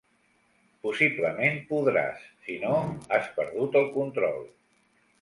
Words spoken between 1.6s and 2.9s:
podràs, si no